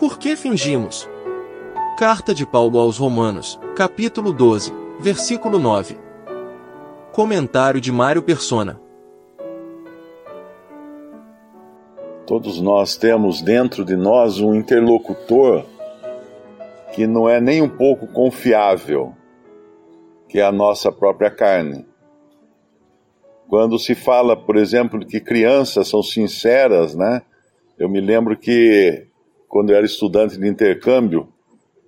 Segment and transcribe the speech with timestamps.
[0.00, 1.06] Por que fingimos?
[1.98, 5.98] Carta de Paulo aos Romanos, capítulo 12, versículo 9.
[7.12, 8.80] Comentário de Mário Persona.
[12.26, 15.66] Todos nós temos dentro de nós um interlocutor
[16.94, 19.14] que não é nem um pouco confiável,
[20.26, 21.84] que é a nossa própria carne.
[23.50, 27.20] Quando se fala, por exemplo, que crianças são sinceras, né?
[27.78, 29.09] Eu me lembro que
[29.50, 31.28] quando eu era estudante de intercâmbio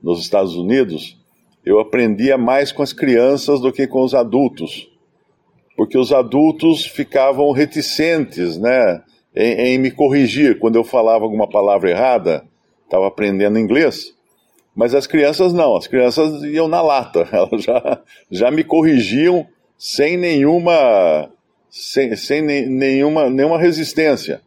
[0.03, 1.17] nos Estados Unidos,
[1.65, 4.91] eu aprendia mais com as crianças do que com os adultos,
[5.77, 9.01] porque os adultos ficavam reticentes, né,
[9.35, 12.45] em, em me corrigir quando eu falava alguma palavra errada,
[12.85, 14.13] estava aprendendo inglês.
[14.75, 19.47] Mas as crianças não, as crianças iam na lata, elas já, já me corrigiam
[19.79, 21.31] sem nenhuma,
[21.71, 24.41] sem, sem nenhuma, nenhuma resistência.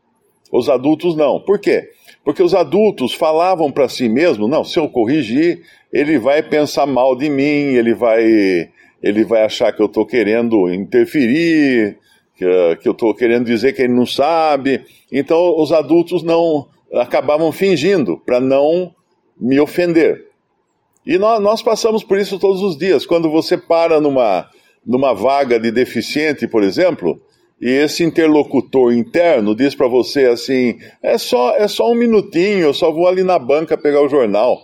[0.52, 1.40] Os adultos não.
[1.40, 1.90] Por quê?
[2.26, 5.62] Porque os adultos falavam para si mesmo, não, se eu corrigir,
[5.94, 8.68] ele vai pensar mal de mim, ele vai,
[9.02, 12.00] ele vai achar que eu estou querendo interferir,
[12.36, 12.46] que,
[12.82, 14.84] que eu estou querendo dizer que ele não sabe.
[15.12, 18.92] Então os adultos não acabavam fingindo para não
[19.40, 20.26] me ofender.
[21.06, 23.06] E nós, nós, passamos por isso todos os dias.
[23.06, 24.50] Quando você para numa,
[24.84, 27.22] numa vaga de deficiente, por exemplo,
[27.62, 32.74] e esse interlocutor interno diz para você assim: é só, é só um minutinho, eu
[32.74, 34.62] só vou ali na banca pegar o jornal.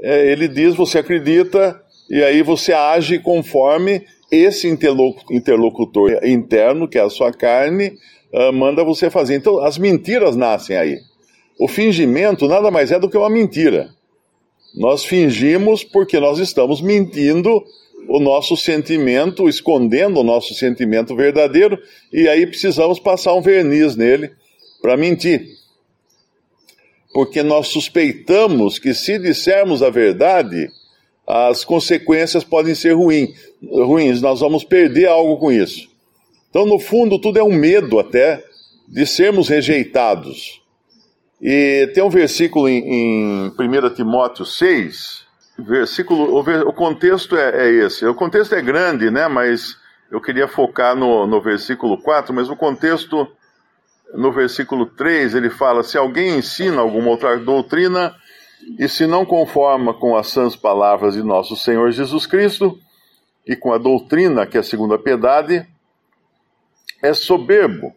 [0.00, 7.02] É, ele diz, você acredita, e aí você age conforme esse interlocutor interno, que é
[7.02, 7.96] a sua carne,
[8.32, 9.36] uh, manda você fazer.
[9.36, 10.98] Então, as mentiras nascem aí.
[11.58, 13.90] O fingimento nada mais é do que uma mentira.
[14.74, 17.64] Nós fingimos porque nós estamos mentindo
[18.08, 21.78] o nosso sentimento, escondendo o nosso sentimento verdadeiro,
[22.12, 24.30] e aí precisamos passar um verniz nele
[24.80, 25.48] para mentir.
[27.12, 30.68] Porque nós suspeitamos que se dissermos a verdade,
[31.26, 33.32] as consequências podem ser ruim,
[33.62, 35.88] ruins, nós vamos perder algo com isso.
[36.50, 38.44] Então, no fundo, tudo é um medo até
[38.86, 40.62] de sermos rejeitados.
[41.40, 45.23] E tem um versículo em, em 1 Timóteo 6,
[45.58, 48.06] versículo, o, contexto é, é, esse.
[48.06, 49.28] O contexto é grande, né?
[49.28, 49.76] Mas
[50.10, 53.26] eu queria focar no, no versículo 4, mas o contexto,
[54.14, 58.14] no versículo 3, ele fala: se alguém ensina alguma outra doutrina
[58.78, 62.78] e se não conforma com as sãs palavras de nosso Senhor Jesus Cristo
[63.46, 65.66] e com a doutrina que é a piedade,
[67.02, 67.94] é soberbo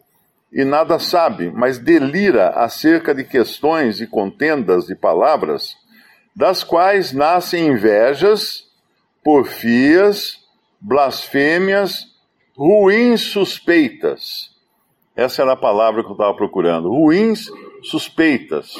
[0.52, 5.76] e nada sabe, mas delira acerca de questões e contendas de palavras,
[6.38, 8.68] das quais nascem invejas,
[9.24, 10.38] porfias,
[10.80, 12.14] blasfêmias,
[12.56, 14.48] ruins suspeitas.
[15.16, 16.90] Essa era a palavra que eu estava procurando.
[16.90, 17.50] Ruins
[17.82, 18.76] suspeitas.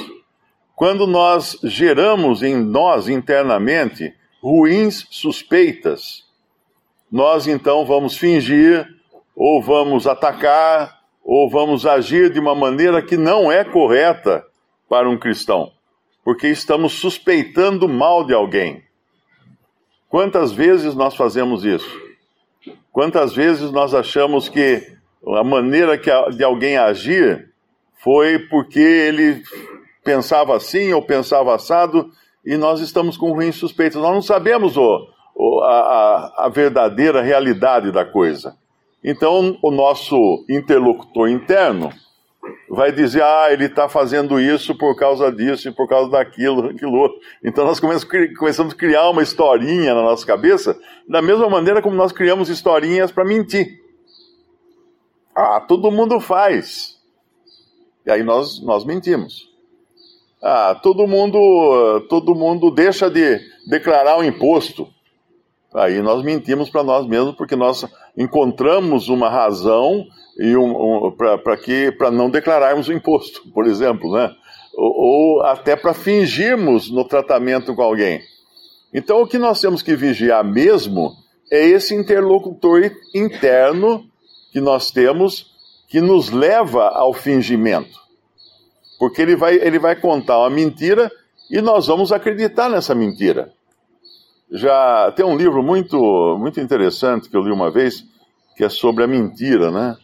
[0.76, 6.25] Quando nós geramos em nós internamente ruins suspeitas,
[7.10, 8.86] nós então vamos fingir,
[9.34, 14.46] ou vamos atacar, ou vamos agir de uma maneira que não é correta
[14.88, 15.72] para um cristão,
[16.28, 18.83] porque estamos suspeitando mal de alguém.
[20.11, 21.89] Quantas vezes nós fazemos isso?
[22.93, 24.87] Quantas vezes nós achamos que
[25.27, 27.49] a maneira que de alguém agir
[28.05, 29.43] foi porque ele
[30.05, 32.11] pensava assim ou pensava assado
[32.44, 33.99] e nós estamos com ruins suspeitos.
[33.99, 38.55] Nós não sabemos o, o a, a verdadeira realidade da coisa.
[39.03, 41.91] Então, o nosso interlocutor interno
[42.71, 46.95] vai dizer: ah, ele está fazendo isso por causa disso e por causa daquilo, aquilo
[46.95, 47.19] outro.
[47.43, 52.12] Então, nós começamos a criar uma historinha na nossa cabeça, da mesma maneira como nós
[52.12, 53.81] criamos historinhas para mentir.
[55.34, 56.99] Ah, todo mundo faz.
[58.05, 59.49] E aí nós, nós mentimos.
[60.43, 64.89] Ah, todo mundo, todo mundo deixa de declarar o imposto.
[65.75, 67.84] Aí nós mentimos para nós mesmos porque nós
[68.17, 70.06] encontramos uma razão
[70.39, 74.31] um, um, para que para não declararmos o imposto, por exemplo, né?
[74.75, 78.20] Ou, ou até para fingirmos no tratamento com alguém.
[78.94, 81.12] Então o que nós temos que vigiar mesmo
[81.50, 84.06] é esse interlocutor interno
[84.53, 85.55] que nós temos
[85.88, 87.99] que nos leva ao fingimento.
[88.99, 91.11] Porque ele vai, ele vai contar uma mentira
[91.50, 93.53] e nós vamos acreditar nessa mentira
[94.50, 98.05] já tem um livro muito, muito interessante que eu li uma vez,
[98.56, 99.97] que é sobre a mentira, né?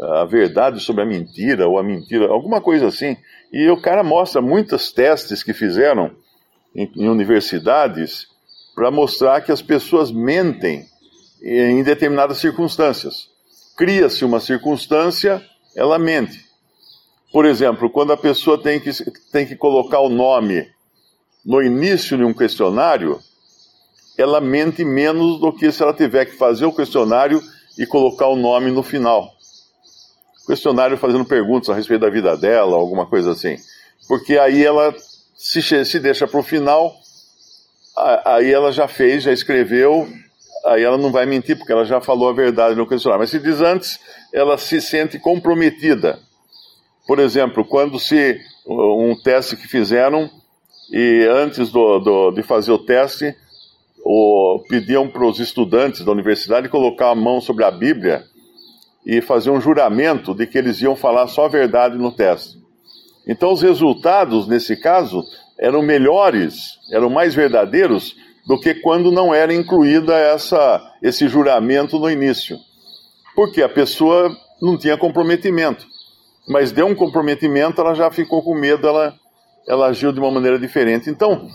[0.00, 3.16] A verdade sobre a mentira, ou a mentira, alguma coisa assim.
[3.52, 6.12] E o cara mostra muitos testes que fizeram
[6.74, 8.28] em, em universidades
[8.74, 10.86] para mostrar que as pessoas mentem
[11.42, 13.28] em determinadas circunstâncias.
[13.76, 16.44] Cria-se uma circunstância, ela mente.
[17.32, 18.90] Por exemplo, quando a pessoa tem que,
[19.32, 20.68] tem que colocar o nome
[21.44, 23.20] no início de um questionário,
[24.18, 27.40] ela mente menos do que se ela tiver que fazer o questionário
[27.78, 29.30] e colocar o nome no final.
[30.44, 33.56] Questionário fazendo perguntas a respeito da vida dela, alguma coisa assim.
[34.08, 34.92] Porque aí ela
[35.36, 36.92] se, se deixa para o final,
[38.24, 40.08] aí ela já fez, já escreveu,
[40.66, 43.20] aí ela não vai mentir porque ela já falou a verdade no questionário.
[43.20, 44.00] Mas se diz antes,
[44.32, 46.18] ela se sente comprometida.
[47.06, 50.28] Por exemplo, quando se um teste que fizeram
[50.90, 53.34] e antes do, do, de fazer o teste,
[54.04, 58.24] o, pediam para os estudantes da universidade colocar a mão sobre a Bíblia
[59.04, 62.58] e fazer um juramento de que eles iam falar só a verdade no teste.
[63.26, 65.22] Então, os resultados, nesse caso,
[65.58, 68.16] eram melhores, eram mais verdadeiros
[68.46, 72.56] do que quando não era incluída essa, esse juramento no início.
[73.36, 75.86] Porque a pessoa não tinha comprometimento.
[76.48, 79.14] Mas deu um comprometimento, ela já ficou com medo, ela,
[79.66, 81.10] ela agiu de uma maneira diferente.
[81.10, 81.48] Então,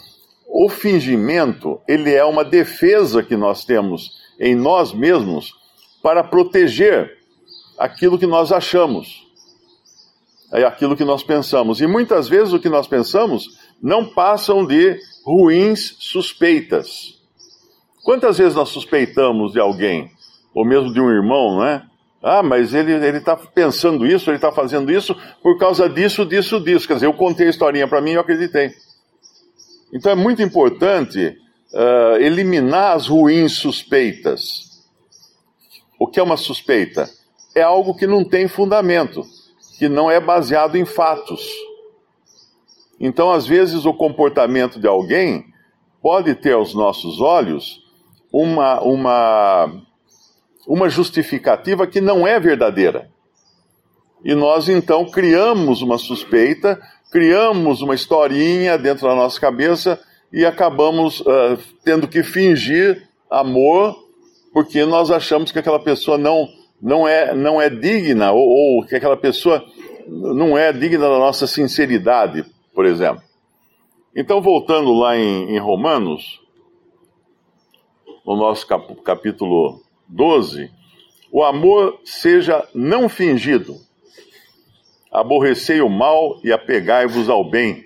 [0.56, 5.52] o fingimento, ele é uma defesa que nós temos em nós mesmos
[6.04, 7.18] para proteger
[7.76, 9.28] aquilo que nós achamos,
[10.52, 11.82] é aquilo que nós pensamos.
[11.82, 14.96] E muitas vezes o que nós pensamos não passam de
[15.26, 17.20] ruins suspeitas.
[18.04, 20.12] Quantas vezes nós suspeitamos de alguém,
[20.54, 21.84] ou mesmo de um irmão, não é?
[22.22, 26.88] Ah, mas ele está pensando isso, ele está fazendo isso por causa disso, disso, disso.
[26.88, 28.72] Quer dizer, eu contei a historinha para mim e eu acreditei.
[29.94, 31.38] Então é muito importante
[31.72, 34.84] uh, eliminar as ruins suspeitas.
[36.00, 37.08] O que é uma suspeita?
[37.56, 39.24] É algo que não tem fundamento,
[39.78, 41.48] que não é baseado em fatos.
[43.00, 45.46] Então, às vezes, o comportamento de alguém
[46.02, 47.84] pode ter aos nossos olhos
[48.32, 49.82] uma, uma,
[50.68, 53.12] uma justificativa que não é verdadeira.
[54.24, 56.82] E nós então criamos uma suspeita
[57.14, 60.02] criamos uma historinha dentro da nossa cabeça
[60.32, 63.96] e acabamos uh, tendo que fingir amor
[64.52, 66.50] porque nós achamos que aquela pessoa não,
[66.82, 69.64] não, é, não é digna ou, ou que aquela pessoa
[70.08, 72.44] não é digna da nossa sinceridade,
[72.74, 73.22] por exemplo.
[74.16, 76.42] Então, voltando lá em, em Romanos,
[78.26, 80.72] no nosso cap, capítulo 12,
[81.32, 83.76] o amor seja não fingido
[85.14, 87.86] aborrecei o mal e apegai-vos ao bem.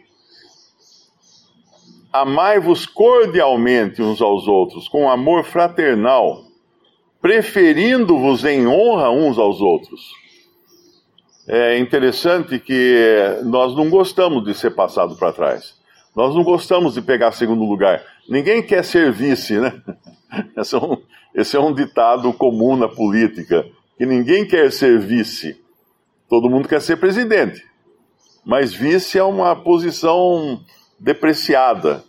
[2.13, 6.45] Amai-vos cordialmente uns aos outros, com amor fraternal,
[7.21, 10.13] preferindo-vos em honra uns aos outros.
[11.45, 15.75] É interessante que nós não gostamos de ser passado para trás.
[16.15, 18.03] Nós não gostamos de pegar segundo lugar.
[18.27, 19.81] Ninguém quer ser vice, né?
[20.57, 20.97] Esse é um,
[21.33, 23.65] esse é um ditado comum na política,
[23.97, 25.55] que ninguém quer ser vice.
[26.29, 27.65] Todo mundo quer ser presidente,
[28.45, 30.61] mas vice é uma posição
[30.99, 32.03] depreciada.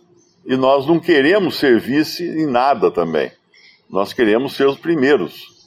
[0.45, 3.31] E nós não queremos ser vice em nada também.
[3.89, 5.59] Nós queremos ser os primeiros.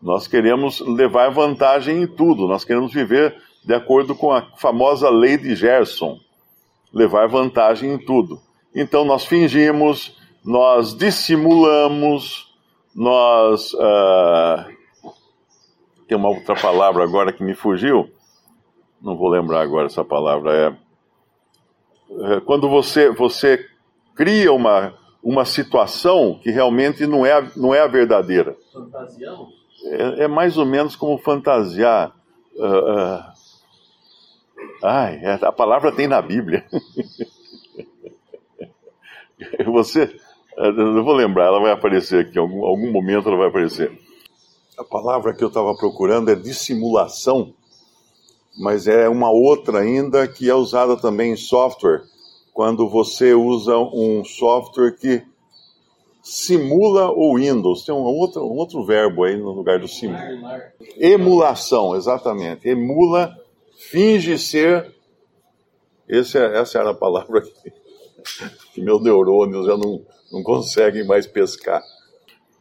[0.00, 2.46] Nós queremos levar vantagem em tudo.
[2.46, 3.34] Nós queremos viver
[3.64, 6.18] de acordo com a famosa lei de Gerson
[6.92, 8.40] levar vantagem em tudo.
[8.74, 12.54] Então nós fingimos, nós dissimulamos,
[12.94, 14.64] nós uh,
[16.06, 18.10] tem uma outra palavra agora que me fugiu,
[19.00, 23.66] não vou lembrar agora essa palavra, é, é quando você, você
[24.14, 28.56] cria uma, uma situação que realmente não é, não é a verdadeira.
[29.84, 32.14] É, é mais ou menos como fantasiar.
[32.54, 33.22] Uh, uh,
[34.82, 36.64] ai, é, a palavra tem na Bíblia.
[39.66, 40.14] você,
[40.56, 44.03] eu vou lembrar, ela vai aparecer aqui, em algum, algum momento ela vai aparecer
[44.78, 47.54] a palavra que eu estava procurando é dissimulação,
[48.58, 52.02] mas é uma outra ainda que é usada também em software,
[52.52, 55.22] quando você usa um software que
[56.22, 57.84] simula o Windows.
[57.84, 60.72] Tem um outro, um outro verbo aí no lugar do simula.
[60.96, 62.68] Emulação, exatamente.
[62.68, 63.36] Emula,
[63.76, 64.94] finge ser.
[66.08, 67.72] Esse é, essa era a palavra que,
[68.72, 71.82] que meus neurônios já não, não conseguem mais pescar.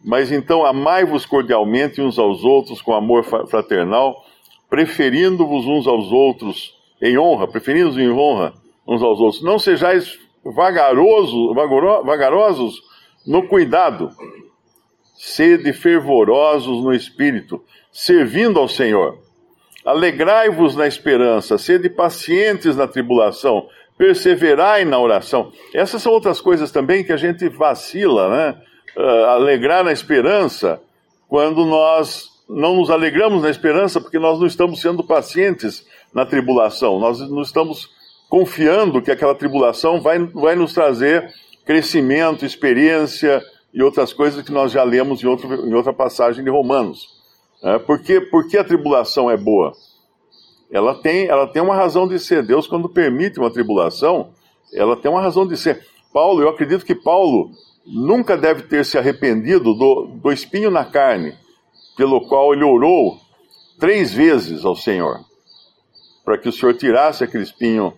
[0.03, 4.25] Mas então amai-vos cordialmente uns aos outros com amor fraternal,
[4.69, 8.53] preferindo-vos uns aos outros em honra, preferindo-vos em honra
[8.85, 9.43] uns aos outros.
[9.43, 12.81] Não sejais vagaroso, vagarosos
[13.25, 14.09] no cuidado,
[15.15, 19.17] sede fervorosos no espírito, servindo ao Senhor.
[19.85, 23.67] Alegrai-vos na esperança, sede pacientes na tribulação,
[23.97, 25.51] perseverai na oração.
[25.73, 28.61] Essas são outras coisas também que a gente vacila, né?
[28.97, 30.81] Uh, alegrar na esperança
[31.27, 36.99] quando nós não nos alegramos na esperança porque nós não estamos sendo pacientes na tribulação.
[36.99, 37.89] Nós não estamos
[38.29, 41.31] confiando que aquela tribulação vai, vai nos trazer
[41.65, 43.41] crescimento, experiência
[43.73, 47.07] e outras coisas que nós já lemos em, outro, em outra passagem de Romanos.
[47.63, 49.73] É, por, que, a tribulação é boa?
[50.71, 52.43] Ela tem, ela tem uma razão de ser.
[52.43, 54.31] Deus, quando permite uma tribulação,
[54.73, 55.85] ela tem uma razão de ser.
[56.11, 57.51] Paulo, eu acredito que Paulo
[57.85, 61.33] nunca deve ter se arrependido do, do espinho na carne,
[61.95, 63.19] pelo qual ele orou
[63.79, 65.19] três vezes ao Senhor,
[66.23, 67.93] para que o Senhor tirasse aquele espinho,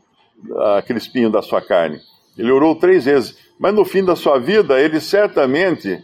[0.78, 2.00] aquele espinho da sua carne.
[2.38, 6.04] Ele orou três vezes, mas no fim da sua vida, ele certamente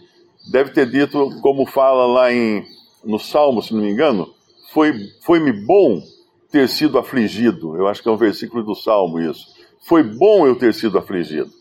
[0.52, 2.66] deve ter dito, como fala lá em,
[3.04, 4.34] no Salmo, se não me engano,
[4.72, 6.02] foi-me foi bom
[6.50, 7.76] ter sido afligido.
[7.76, 9.48] Eu acho que é um versículo do Salmo isso.
[9.82, 11.52] Foi bom eu ter sido afligido.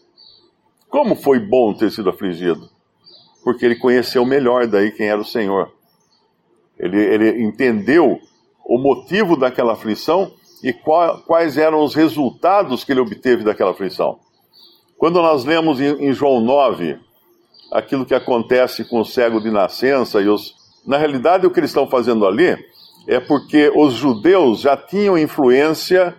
[0.90, 2.68] Como foi bom ter sido afligido?
[3.44, 5.73] Porque ele conheceu melhor daí quem era o Senhor.
[6.76, 8.18] Ele, ele entendeu
[8.64, 10.32] o motivo daquela aflição
[10.62, 14.18] e qual, quais eram os resultados que ele obteve daquela aflição.
[14.99, 16.99] Quando nós lemos em, em João 9
[17.73, 20.56] aquilo que acontece com o cego de nascença e os.
[20.85, 22.59] Na realidade, o que eles estão fazendo ali
[23.06, 26.16] é porque os judeus já tinham influência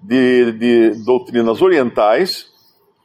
[0.00, 2.55] de, de doutrinas orientais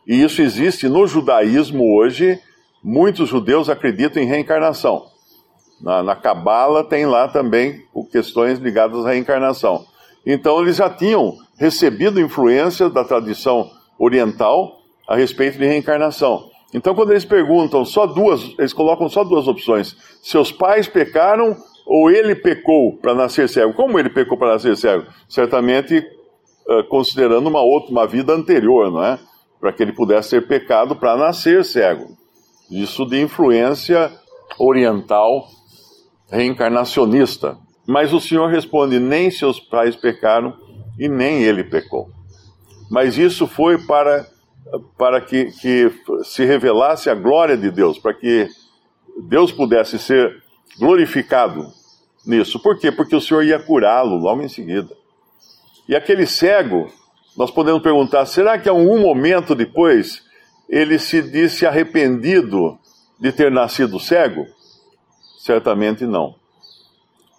[0.06, 2.40] e isso existe no judaísmo hoje.
[2.84, 5.06] Muitos judeus acreditam em reencarnação.
[5.82, 9.86] Na Cabala tem lá também questões ligadas à reencarnação.
[10.26, 16.50] Então eles já tinham recebido influência da tradição oriental a respeito de reencarnação.
[16.74, 21.56] Então quando eles perguntam só duas, eles colocam só duas opções: seus pais pecaram
[21.86, 23.74] ou ele pecou para nascer cego.
[23.74, 25.06] Como ele pecou para nascer cego?
[25.28, 25.98] Certamente
[26.68, 29.20] uh, considerando uma outra, uma vida anterior, não é?
[29.62, 32.18] Para que ele pudesse ser pecado para nascer cego.
[32.70, 34.12] Isso de influência
[34.58, 35.48] oriental
[36.30, 37.58] reencarnacionista.
[37.86, 40.58] Mas o Senhor responde: nem seus pais pecaram
[40.98, 42.10] e nem ele pecou.
[42.90, 44.28] Mas isso foi para,
[44.98, 45.92] para que, que
[46.24, 48.50] se revelasse a glória de Deus, para que
[49.30, 50.42] Deus pudesse ser
[50.80, 51.68] glorificado
[52.26, 52.60] nisso.
[52.60, 52.92] Por quê?
[52.92, 54.96] Porque o Senhor ia curá-lo logo em seguida.
[55.88, 56.92] E aquele cego
[57.36, 60.24] nós podemos perguntar: será que algum momento depois
[60.70, 62.78] ele se disse arrependido
[63.20, 64.46] de ter nascido cego?
[65.38, 66.36] Certamente não.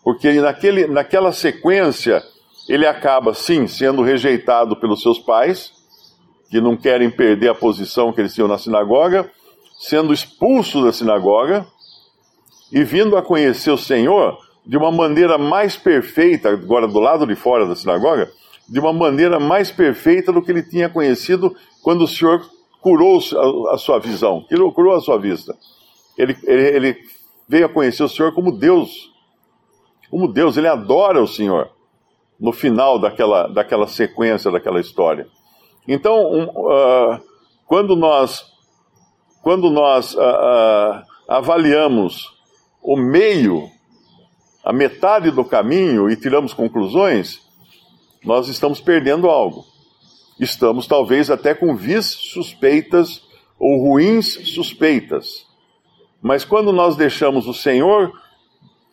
[0.02, 2.22] Porque naquele, naquela sequência
[2.68, 5.72] ele acaba, sim, sendo rejeitado pelos seus pais,
[6.50, 9.30] que não querem perder a posição que eles tinham na sinagoga,
[9.78, 11.66] sendo expulso da sinagoga
[12.70, 17.34] e vindo a conhecer o Senhor de uma maneira mais perfeita, agora do lado de
[17.34, 18.30] fora da sinagoga,
[18.72, 22.42] de uma maneira mais perfeita do que ele tinha conhecido quando o Senhor
[22.80, 23.20] curou
[23.70, 25.54] a, sua visão, curou a sua vista.
[26.16, 26.96] Ele, ele, ele
[27.46, 29.12] veio a conhecer o Senhor como Deus,
[30.10, 31.70] como Deus, ele adora o Senhor
[32.40, 35.28] no final daquela, daquela sequência, daquela história.
[35.86, 37.20] Então, um, uh,
[37.66, 38.42] quando nós,
[39.42, 42.32] quando nós uh, uh, avaliamos
[42.82, 43.68] o meio,
[44.64, 47.51] a metade do caminho e tiramos conclusões,
[48.24, 49.64] nós estamos perdendo algo.
[50.38, 53.22] Estamos talvez até com vis suspeitas
[53.58, 55.46] ou ruins suspeitas.
[56.20, 58.12] Mas quando nós deixamos o Senhor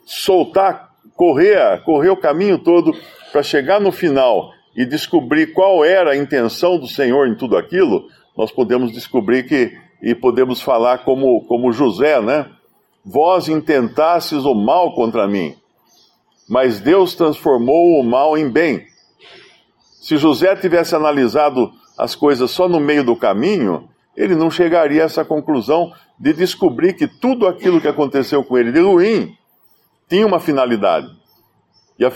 [0.06, 2.92] soltar, correr, correr o caminho todo
[3.32, 8.08] para chegar no final e descobrir qual era a intenção do Senhor em tudo aquilo,
[8.36, 12.50] nós podemos descobrir que e podemos falar como como José, né?
[13.04, 15.56] Vós intentastes o mal contra mim,
[16.48, 18.86] mas Deus transformou o mal em bem
[20.00, 25.06] se José tivesse analisado as coisas só no meio do caminho, ele não chegaria a
[25.06, 29.36] essa conclusão de descobrir que tudo aquilo que aconteceu com ele de ruim
[30.08, 31.08] tinha uma finalidade.
[31.98, 32.12] E a,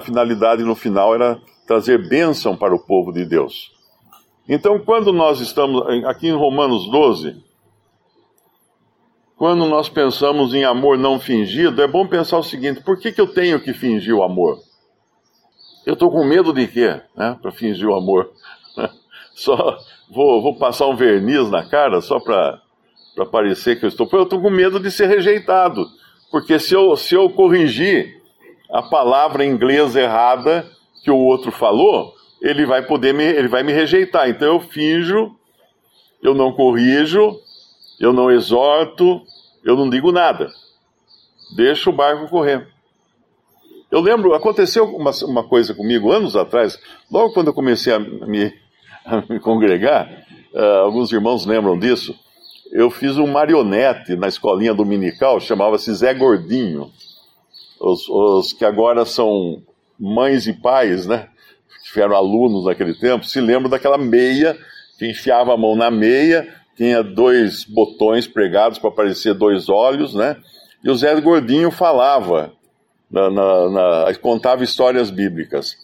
[0.00, 3.72] finalidade no final era trazer bênção para o povo de Deus.
[4.48, 7.40] Então, quando nós estamos aqui em Romanos 12,
[9.36, 13.20] quando nós pensamos em amor não fingido, é bom pensar o seguinte: por que, que
[13.20, 14.58] eu tenho que fingir o amor?
[15.84, 17.00] Eu estou com medo de quê?
[17.16, 17.36] Né?
[17.40, 18.30] Para fingir o amor.
[19.34, 19.78] Só
[20.10, 22.60] vou, vou passar um verniz na cara só para
[23.30, 24.08] parecer que eu estou.
[24.12, 25.88] Eu estou com medo de ser rejeitado.
[26.30, 28.20] Porque se eu, se eu corrigir
[28.70, 30.66] a palavra em inglês errada
[31.02, 34.28] que o outro falou, ele vai poder me, ele vai me rejeitar.
[34.28, 35.34] Então eu finjo,
[36.22, 37.38] eu não corrijo,
[38.00, 39.22] eu não exorto,
[39.64, 40.50] eu não digo nada.
[41.54, 42.71] Deixa o barco correr.
[43.92, 46.78] Eu lembro, aconteceu uma, uma coisa comigo anos atrás,
[47.10, 48.50] logo quando eu comecei a me,
[49.04, 50.10] a me congregar,
[50.54, 52.18] uh, alguns irmãos lembram disso,
[52.72, 56.90] eu fiz um marionete na escolinha dominical, chamava-se Zé Gordinho.
[57.78, 59.62] Os, os, que agora são
[60.00, 61.28] mães e pais, né?
[61.84, 64.56] tiveram alunos naquele tempo, se lembram daquela meia
[64.98, 70.38] que enfiava a mão na meia, tinha dois botões pregados para aparecer dois olhos, né?
[70.82, 72.54] E o Zé Gordinho falava,
[73.12, 75.76] na, na, na, contava histórias bíblicas.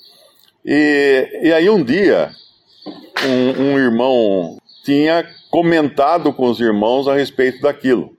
[0.65, 2.31] E, e aí um dia,
[3.25, 8.17] um, um irmão tinha comentado com os irmãos a respeito daquilo.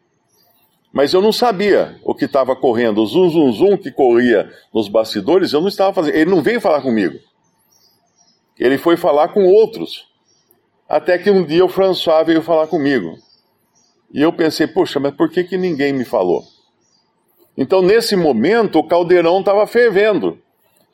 [0.91, 3.01] Mas eu não sabia o que estava correndo.
[3.01, 6.15] O zum, zum, zum que corria nos bastidores, eu não estava fazendo.
[6.15, 7.19] Ele não veio falar comigo.
[8.57, 10.07] Ele foi falar com outros.
[10.87, 13.15] Até que um dia o François veio falar comigo.
[14.11, 16.43] E eu pensei, poxa, mas por que, que ninguém me falou?
[17.59, 20.39] Então, nesse momento, o caldeirão estava fervendo.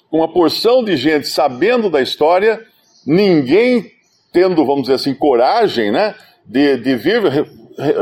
[0.10, 2.60] Com uma porção de gente sabendo da história,
[3.08, 3.90] ninguém
[4.34, 6.14] tendo, vamos dizer assim, coragem, né?
[6.46, 7.22] De, de vir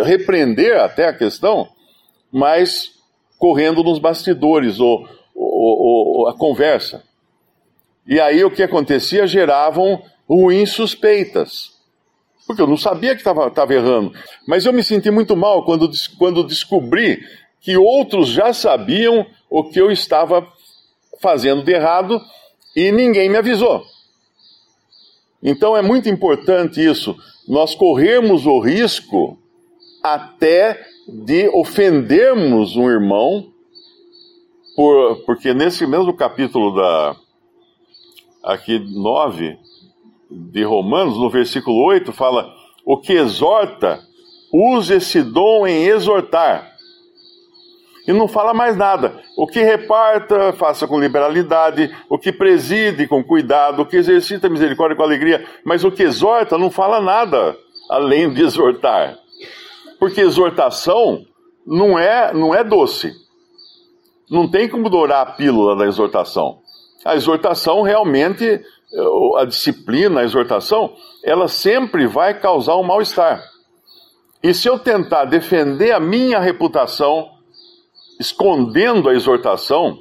[0.03, 1.70] repreender até a questão
[2.34, 2.93] mas
[3.38, 7.03] correndo nos bastidores, ou, ou, ou a conversa.
[8.08, 9.27] E aí o que acontecia?
[9.27, 11.74] Geravam ruins suspeitas.
[12.48, 14.12] Porque eu não sabia que estava errando.
[14.48, 17.22] Mas eu me senti muito mal quando, quando descobri
[17.63, 20.46] que outros já sabiam o que eu estava
[21.22, 22.22] fazendo de errado
[22.75, 23.84] e ninguém me avisou.
[25.41, 27.15] Então é muito importante isso,
[27.48, 29.38] nós corrermos o risco
[30.03, 33.51] até de ofendermos um irmão,
[34.75, 37.15] por, porque nesse mesmo capítulo da
[38.43, 39.58] aqui 9
[40.29, 42.53] de Romanos, no versículo 8, fala:
[42.86, 44.01] O que exorta,
[44.51, 46.72] use esse dom em exortar.
[48.07, 49.22] E não fala mais nada.
[49.38, 51.95] O que reparta, faça com liberalidade.
[52.10, 53.81] O que preside, com cuidado.
[53.81, 55.45] O que exercita misericórdia com alegria.
[55.63, 57.55] Mas o que exorta, não fala nada
[57.89, 59.17] além de exortar.
[60.00, 61.25] Porque exortação
[61.65, 63.13] não é, não é doce.
[64.29, 66.60] Não tem como dourar a pílula da exortação.
[67.05, 68.62] A exortação realmente,
[69.38, 70.93] a disciplina, a exortação,
[71.24, 73.41] ela sempre vai causar um mal-estar.
[74.41, 77.30] E se eu tentar defender a minha reputação,
[78.19, 79.99] escondendo a exortação,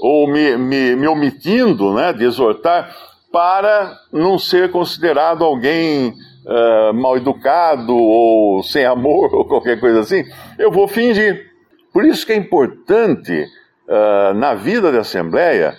[0.00, 2.94] ou me, me, me omitindo né, de exortar,
[3.30, 6.12] para não ser considerado alguém
[6.44, 10.24] uh, mal educado ou sem amor ou qualquer coisa assim,
[10.58, 11.50] eu vou fingir.
[11.92, 13.44] Por isso que é importante
[13.88, 15.76] uh, na vida da Assembleia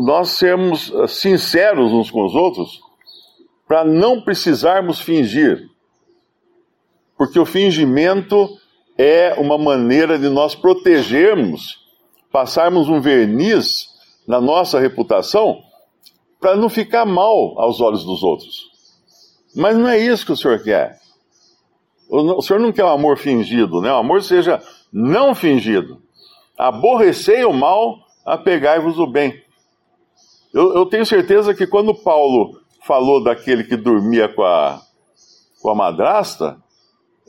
[0.00, 2.80] nós sermos sinceros uns com os outros
[3.66, 5.68] para não precisarmos fingir.
[7.16, 8.48] Porque o fingimento
[8.96, 11.80] é uma maneira de nós protegermos,
[12.30, 13.88] passarmos um verniz
[14.26, 15.62] na nossa reputação
[16.40, 18.70] para não ficar mal aos olhos dos outros.
[19.54, 20.98] Mas não é isso que o Senhor quer.
[22.08, 23.90] O Senhor não quer um amor fingido, né?
[23.92, 26.02] O amor seja não fingido.
[26.58, 29.42] Aborrecei o mal, apegai-vos o bem.
[30.52, 34.82] Eu, eu, tenho certeza que quando Paulo falou daquele que dormia com a,
[35.62, 36.58] com a madrasta,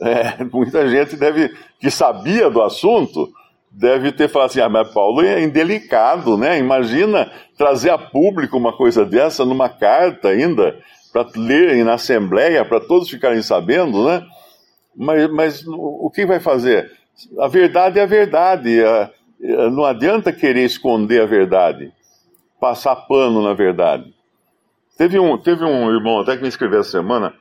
[0.00, 3.32] é, muita gente deve, que sabia do assunto,
[3.70, 6.58] deve ter falado assim: ah, mas Paulo é indelicado, né?
[6.58, 10.78] Imagina trazer a público uma coisa dessa numa carta ainda
[11.12, 14.26] para lerem na Assembleia, para todos ficarem sabendo, né?
[14.96, 16.90] Mas, mas o que vai fazer?
[17.38, 18.78] A verdade é a verdade.
[19.72, 21.92] Não adianta querer esconder a verdade,
[22.60, 24.14] passar pano na verdade.
[24.96, 27.34] Teve um, teve um irmão até que me escreveu essa semana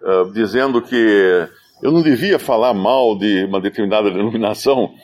[0.00, 1.48] uh, dizendo que
[1.82, 4.94] eu não devia falar mal de uma determinada denominação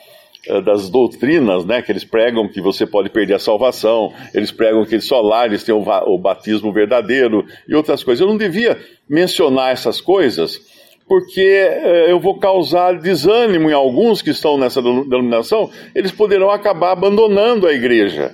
[0.47, 4.85] eh, das doutrinas, né, que eles pregam que você pode perder a salvação, eles pregam
[4.85, 8.21] que só lá eles têm o, batismo verdadeiro e outras coisas.
[8.21, 10.59] Eu não devia mencionar essas coisas,
[11.07, 16.91] porque eh, eu vou causar desânimo em alguns que estão nessa denominação, eles poderão acabar
[16.91, 18.31] abandonando a igreja.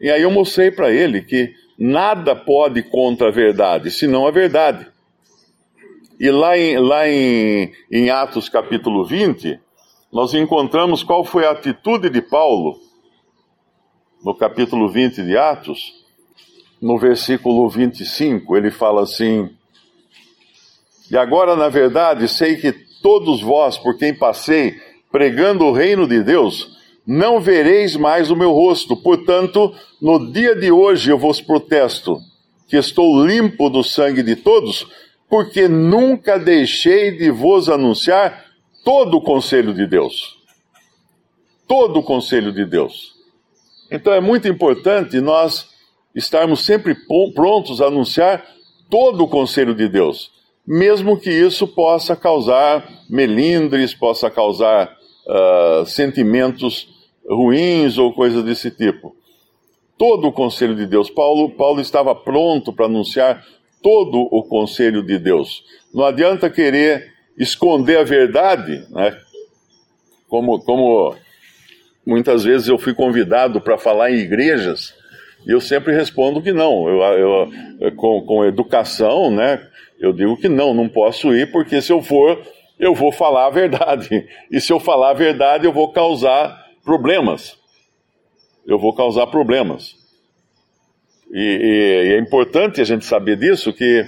[0.00, 4.86] E aí eu mostrei para ele que nada pode contra a verdade, senão a verdade.
[6.18, 9.58] E lá em, lá em, em Atos capítulo 20,
[10.12, 12.78] nós encontramos qual foi a atitude de Paulo
[14.24, 16.04] no capítulo 20 de Atos,
[16.80, 19.50] no versículo 25, ele fala assim:
[21.10, 22.72] E agora, na verdade, sei que
[23.02, 24.76] todos vós, por quem passei
[25.10, 28.96] pregando o reino de Deus, não vereis mais o meu rosto.
[28.96, 32.18] Portanto, no dia de hoje eu vos protesto
[32.66, 34.86] que estou limpo do sangue de todos,
[35.34, 38.44] porque nunca deixei de vos anunciar
[38.84, 40.38] todo o conselho de Deus.
[41.66, 43.14] Todo o conselho de Deus.
[43.90, 45.68] Então é muito importante nós
[46.14, 46.96] estarmos sempre
[47.34, 48.46] prontos a anunciar
[48.88, 50.30] todo o conselho de Deus,
[50.64, 56.86] mesmo que isso possa causar melindres, possa causar uh, sentimentos
[57.28, 59.16] ruins ou coisas desse tipo.
[59.98, 61.10] todo o conselho de Deus.
[61.10, 63.44] Paulo, Paulo estava pronto para anunciar
[63.84, 65.62] todo o conselho de Deus.
[65.92, 69.14] Não adianta querer esconder a verdade, né?
[70.26, 71.14] como, como
[72.06, 74.94] muitas vezes eu fui convidado para falar em igrejas,
[75.46, 76.88] e eu sempre respondo que não.
[76.88, 77.02] Eu,
[77.78, 79.60] eu, com, com educação, né,
[80.00, 82.40] eu digo que não, não posso ir, porque se eu for,
[82.80, 84.26] eu vou falar a verdade.
[84.50, 87.58] E se eu falar a verdade, eu vou causar problemas.
[88.66, 90.03] Eu vou causar problemas.
[91.34, 94.06] E, e, e é importante a gente saber disso, que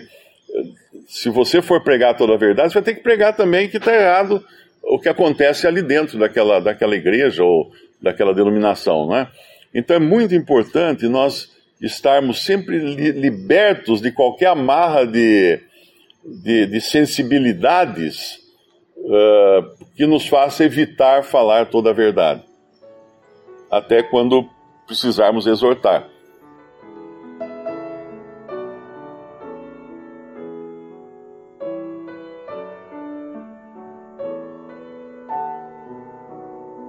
[1.09, 3.93] se você for pregar toda a verdade, você vai ter que pregar também que está
[3.93, 4.45] errado
[4.81, 9.29] o que acontece ali dentro daquela, daquela igreja ou daquela denominação, não é?
[9.75, 15.61] Então é muito importante nós estarmos sempre li libertos de qualquer amarra de,
[16.25, 18.39] de, de sensibilidades
[18.97, 22.43] uh, que nos faça evitar falar toda a verdade,
[23.69, 24.49] até quando
[24.87, 26.09] precisarmos exortar.